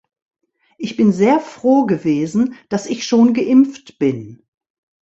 [0.79, 4.41] Ich bin sehr froh gewesen, dass ich schon geimpft bin.